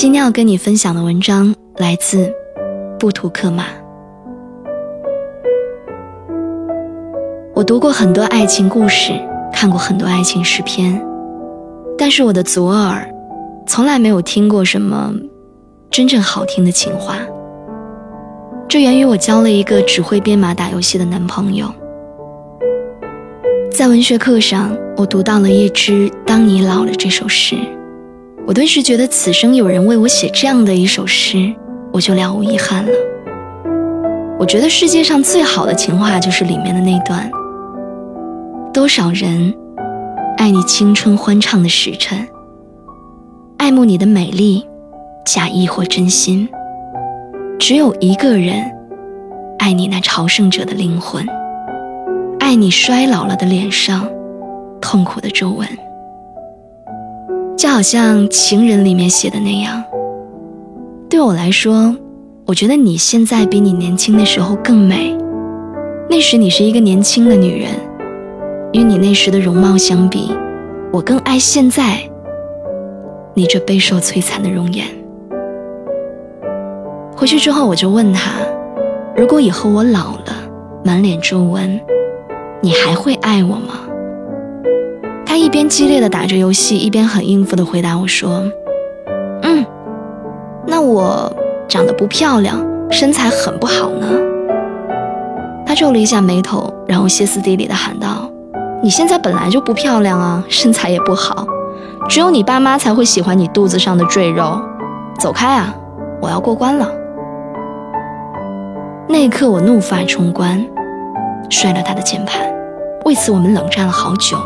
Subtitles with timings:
[0.00, 2.32] 今天要跟你分享的文章来自
[3.00, 3.64] 布图克马。
[7.52, 9.10] 我读过很多爱情故事，
[9.52, 11.04] 看过很多爱情诗篇，
[11.98, 13.12] 但是我的左耳
[13.66, 15.12] 从来没有听过什么
[15.90, 17.16] 真正好听的情话。
[18.68, 21.66] 这源于我交了一个只会编码打游戏的男朋友。
[23.72, 27.56] 在文学课上，我读到了叶芝《当你老了》这首诗。
[28.48, 31.54] 我顿时觉得此生有人为我写这样的一首诗，
[31.92, 32.90] 我就了无遗憾了。
[34.38, 37.30] 我觉得世界上最好的情话就是里面的那段：
[38.72, 39.54] 多少人
[40.38, 42.26] 爱你青春欢畅的时辰，
[43.58, 44.66] 爱慕你的美丽，
[45.26, 46.48] 假意或真心；
[47.58, 48.64] 只有一个人
[49.58, 51.22] 爱你那朝圣者的灵魂，
[52.40, 54.08] 爱你衰老了的脸上
[54.80, 55.68] 痛苦的皱纹。
[57.58, 59.82] 就好像《情人》里面写的那样，
[61.10, 61.92] 对我来说，
[62.46, 65.12] 我觉得你现在比你年轻的时候更美。
[66.08, 67.72] 那时你是一个年轻的女人，
[68.72, 70.30] 与你那时的容貌相比，
[70.92, 71.98] 我更爱现在
[73.34, 74.86] 你这备受摧残的容颜。
[77.16, 78.30] 回去之后，我就问他：
[79.16, 80.32] 如果以后我老了，
[80.84, 81.80] 满脸皱纹，
[82.60, 83.87] 你还会爱我吗？
[85.38, 88.42] 一边激烈的打着游戏，一边很应付的回答我说
[89.42, 89.64] ：“嗯，
[90.66, 91.32] 那我
[91.68, 94.06] 长得不漂亮，身材很不好呢。”
[95.64, 98.30] 他皱了一下眉头，然后歇斯底里的喊道
[98.82, 101.46] ：“你现在本来就不漂亮啊，身材也不好，
[102.08, 104.60] 只有你爸妈才会喜欢你肚子上的赘肉。
[105.18, 105.74] 走开啊，
[106.20, 106.88] 我要过关了。”
[109.08, 110.64] 那一刻，我怒发冲冠，
[111.48, 112.42] 摔了他的键盘。
[113.04, 114.36] 为此，我们冷战了好久。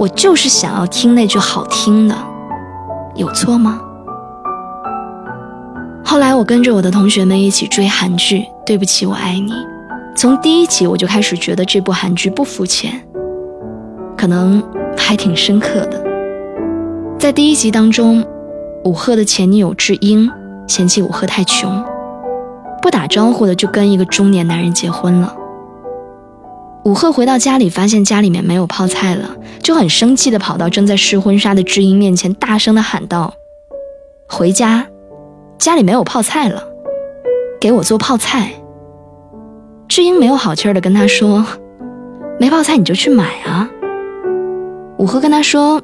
[0.00, 2.16] 我就是想要听那句好听的，
[3.16, 3.78] 有错吗？
[6.02, 9.52] 后来我跟着我的同学们一起追韩剧《对不起，我爱你》，
[10.16, 12.98] 从第一集我就开始觉得这部韩剧不肤浅，
[14.16, 14.62] 可能
[14.96, 16.02] 还挺深刻的。
[17.18, 18.24] 在第一集当中，
[18.86, 20.30] 武赫的前女友智英
[20.66, 21.84] 嫌弃武赫太穷，
[22.80, 25.34] 不打招呼的就跟一个中年男人结婚了。
[26.84, 33.34] 武赫回到家里，发现家里面没有泡菜了，就很生气的跑到正在试婚纱的智英面前，大声的喊道
[34.26, 34.86] ：“回家，
[35.58, 36.62] 家里没有泡菜了，
[37.60, 38.50] 给我做泡菜。”
[39.88, 41.44] 智英没有好气的跟他说
[42.40, 43.68] ：“没泡菜你就去买啊。”
[44.96, 45.82] 武赫跟他说：“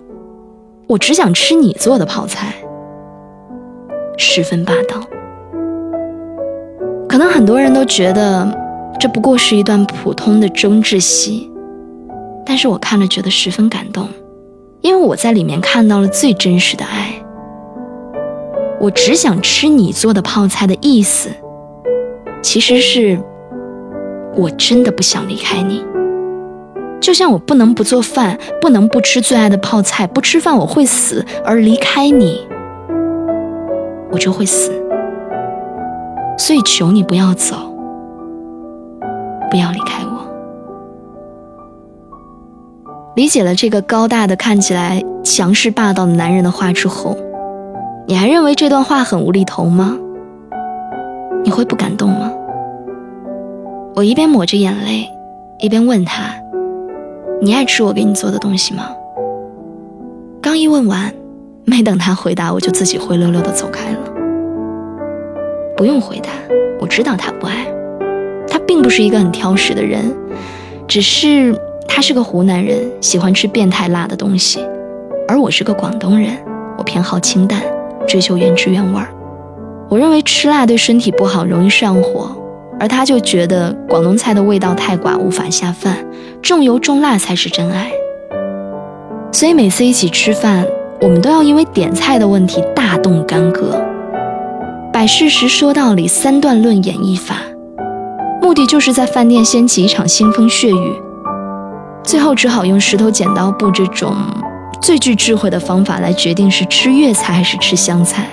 [0.88, 2.54] 我只想吃你做的泡菜。”
[4.16, 4.98] 十分霸道。
[7.06, 8.65] 可能很多人都觉得。
[8.98, 11.50] 这不过是一段普通的争执戏，
[12.44, 14.08] 但是我看了觉得十分感动，
[14.80, 17.12] 因为我在里面看到了最真实的爱。
[18.80, 21.30] 我只想吃你做的泡菜的意思，
[22.42, 23.18] 其实是
[24.34, 25.84] 我真的不想离开你。
[26.98, 32.46] 就像我不能不做饭，不能不吃最爱的泡菜，不吃饭我会死，而离开你，
[34.10, 34.72] 我就会死。
[36.38, 37.75] 所以求你不要走。
[39.56, 40.10] 不要离开我。
[43.14, 47.16] 理解了这个高大的、看起来强势霸道的男人的话之后，
[48.06, 49.96] 你还认为这段话很无厘头吗？
[51.42, 52.30] 你会不感动吗？
[53.94, 55.08] 我一边抹着眼泪，
[55.58, 56.34] 一边问他
[57.40, 58.90] ：“你爱吃我给你做的东西吗？”
[60.42, 61.10] 刚一问完，
[61.64, 64.00] 没等他回答，我就自己灰溜溜的走开了。
[65.78, 66.28] 不用回答，
[66.78, 67.66] 我知道他不爱。
[68.76, 70.14] 并不是一个很挑食的人，
[70.86, 71.58] 只是
[71.88, 74.60] 他是个湖南人，喜欢吃变态辣的东西，
[75.26, 76.36] 而我是个广东人，
[76.76, 77.62] 我偏好清淡，
[78.06, 79.08] 追求原汁原味儿。
[79.88, 82.36] 我认为吃辣对身体不好，容易上火，
[82.78, 85.96] 而他就觉得广东菜的味道太寡，无法下饭，
[86.42, 87.90] 重油重辣才是真爱。
[89.32, 90.66] 所以每次一起吃饭，
[91.00, 93.82] 我们都要因为点菜的问题大动干戈，
[94.92, 97.36] 摆事实说道理，三段论演绎法，
[98.46, 101.02] 目的就是在饭店掀起一场腥风血雨，
[102.04, 104.14] 最后只好用石头剪刀布这种
[104.80, 108.24] 最具智慧的方法来决定是吃粤菜还是吃湘菜。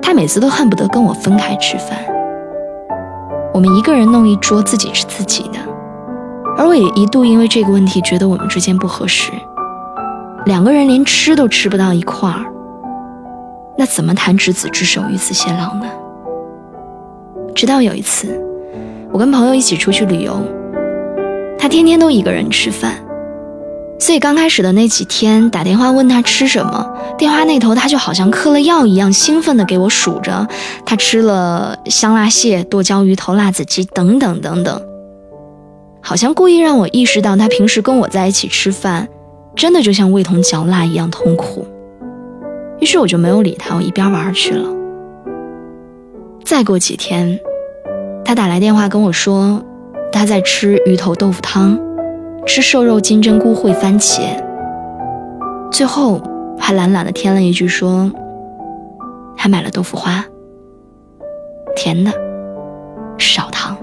[0.00, 1.98] 他每次都恨不得跟我分开吃饭，
[3.52, 5.58] 我们一个人弄一桌自己吃自己的，
[6.56, 9.30] 而我也一度因为这个问题觉得我们之间不合适，
[10.46, 12.46] 两个人连吃都吃不到一块儿，
[13.76, 15.86] 那怎么谈执子之手与子偕老呢？
[17.54, 18.42] 直到有一次，
[19.16, 20.38] 我跟朋友一起出去旅游，
[21.58, 22.92] 他天天都一个人吃饭。
[23.98, 26.86] 所以刚开始的那几天，打电话问他吃什么，
[27.16, 30.46] 电话那头他就好像嗑了药一样，兴奋地给我数着，
[30.84, 34.82] 他吃了香辣蟹、剁椒鱼头、辣子鸡等等等等，
[36.02, 39.08] 好像故意让我意识到他平时跟我在一起吃饭，
[39.54, 41.66] 真的就像味同嚼蜡一样痛苦。
[42.80, 44.68] 于是我就没有理他，我一边玩去了。
[46.44, 47.40] 再过几天，
[48.26, 49.62] 他打来电话跟我说，
[50.10, 51.78] 他在吃鱼头豆腐汤。
[52.44, 54.20] 吃瘦肉金针菇烩番茄，
[55.70, 56.20] 最后
[56.58, 58.10] 还懒懒的添了一句说，
[59.36, 60.24] 还买了豆腐花，
[61.74, 62.12] 甜的，
[63.18, 63.76] 少糖。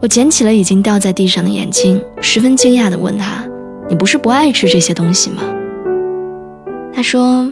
[0.00, 3.44] 我捡起了已经掉在地上的眼睛，十分惊讶的问他
[3.88, 5.42] ：“你不是不爱吃这些东西吗？”
[6.94, 7.50] 他说：“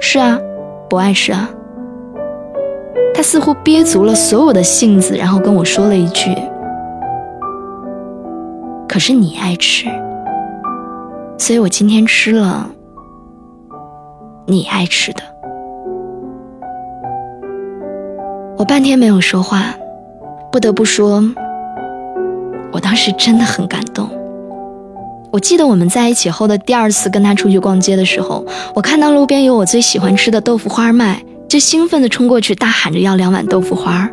[0.00, 0.38] 是啊，
[0.88, 1.50] 不爱吃啊。”
[3.16, 6.36] 他似乎憋足了所有的性子，然后跟我说了一句。
[8.86, 9.86] 可是你爱吃，
[11.38, 12.70] 所以我今天吃了
[14.44, 15.22] 你爱吃的。
[18.58, 19.74] 我半天没有说话，
[20.52, 21.24] 不得不说，
[22.70, 24.10] 我当时真的很感动。
[25.30, 34.08] 我记得我们在一起后的第二次跟他出去逛街的时候，我看到路边有我最喜欢吃的豆腐花卖，就兴奋地冲过去大喊着要两碗豆腐花。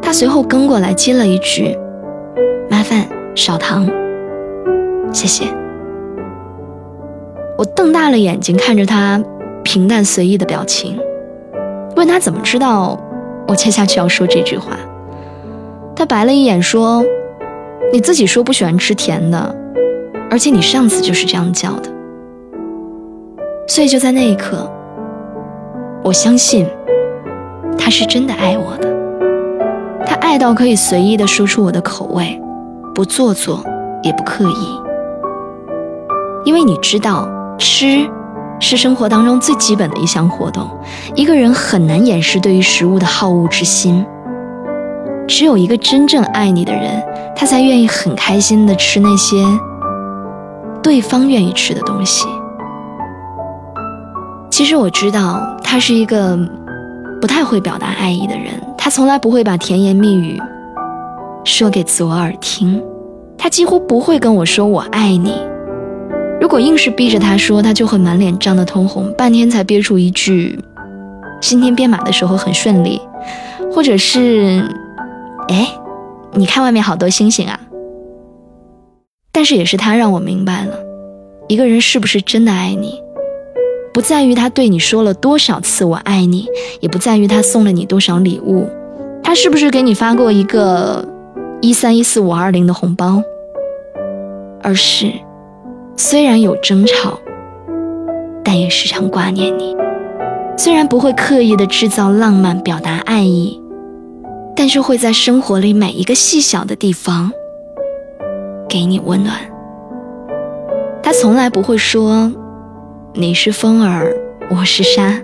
[0.00, 1.76] 他随后跟过来接了一句
[2.70, 3.88] ：“麻烦。”少糖，
[5.12, 5.44] 谢谢。
[7.56, 9.22] 我瞪大了眼睛看着他
[9.62, 10.98] 平淡随意的表情，
[11.94, 12.98] 问他怎么知道
[13.46, 14.76] 我接下去要说这句话。
[15.94, 17.04] 他白了一眼说
[17.92, 19.54] ：“你自己说不喜欢吃甜的，
[20.28, 21.88] 而且你上次就是这样叫的。”
[23.68, 24.68] 所以就在那一刻，
[26.08, 26.66] 我相信
[27.76, 28.88] 他是真的爱我的，
[30.06, 32.40] 他爱到可以随意的说出我的口味。
[32.94, 33.62] 不做作，
[34.02, 34.80] 也不刻意，
[36.46, 37.28] 因为你知道，
[37.58, 38.08] 吃
[38.58, 40.66] 是生活当中最基本的一项活动。
[41.14, 44.02] 一个人很难掩饰对于食物的好恶之心。
[45.28, 47.04] 只有一个真正爱你的人，
[47.36, 49.36] 他才愿意很开心的吃那些
[50.82, 52.26] 对方愿意吃的东西。
[54.58, 56.36] 其实我知道，他是一个
[57.20, 60.36] 不太会表达爱意的人，他从来不会把甜言蜜语。
[61.44, 62.82] 说给左耳听，
[63.38, 65.32] 他几乎不会跟我说我爱你。
[66.40, 70.58] 如果硬是逼着他说，他就会满脸涨得通红，半天才憋出一句
[71.40, 73.00] ：“今天编码的时候很顺利。”
[73.70, 74.60] 或者是
[75.50, 75.68] ：“哎，
[76.32, 77.60] 你看外面好多星星啊。”
[79.30, 80.74] 但是也是他让我明白了，
[81.46, 83.00] 一个人是不是真的爱你，
[83.92, 86.46] 不在于他对你说了多少次我爱你，
[86.80, 88.68] 也不在于他送了你多少礼物，
[89.22, 91.06] 他是不是给你发过一个。
[91.60, 93.20] 一三一四五二零的红包，
[94.62, 95.12] 而是
[95.96, 97.18] 虽然有争吵，
[98.44, 99.74] 但也时常挂念你；
[100.56, 103.60] 虽然不会刻意的制造浪漫表达爱意，
[104.54, 107.32] 但是会在生活里每一个细小的地方
[108.68, 109.34] 给你温暖。
[111.02, 112.30] 他从来不会说
[113.20, 114.14] 你是风儿，
[114.48, 115.20] 我是沙，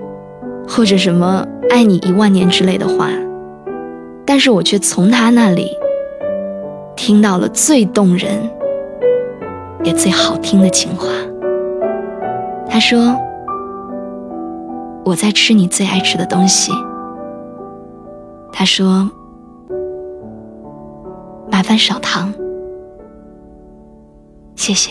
[0.67, 3.09] 或者什么爱你一万年之类的话，
[4.27, 5.79] 但是我却从他那里。
[6.97, 8.51] 听到了最动人
[9.85, 11.07] 也最好听的情话。
[12.69, 13.17] 他说
[15.07, 16.73] ：“我在吃你最爱吃的东西。”
[18.53, 19.09] 他说
[21.49, 22.35] ：“麻烦少糖，
[24.57, 24.91] 谢谢。”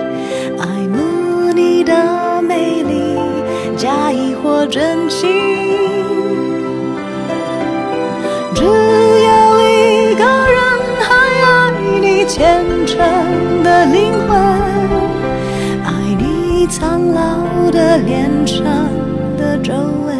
[4.67, 5.29] 真心。
[8.53, 8.69] 只有
[9.61, 10.61] 一个人
[10.99, 11.05] 还
[11.43, 12.97] 爱你虔诚
[13.63, 14.29] 的灵魂，
[15.83, 18.63] 爱你苍老的脸上
[19.37, 19.73] 的皱
[20.05, 20.10] 纹。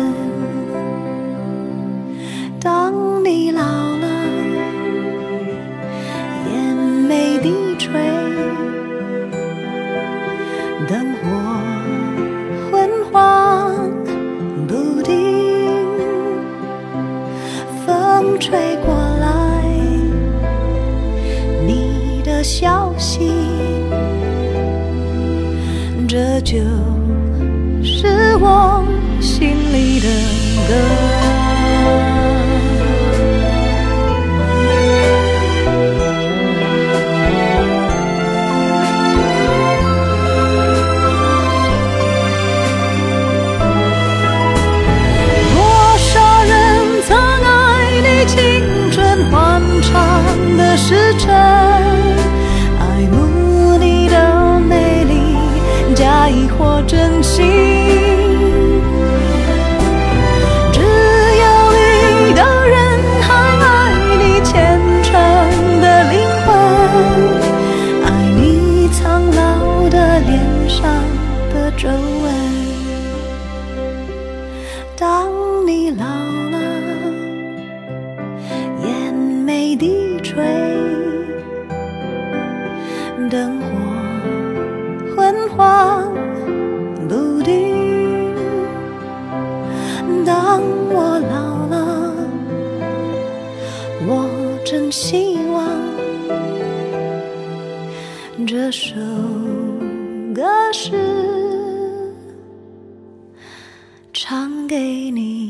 [104.23, 105.40] 唱给你。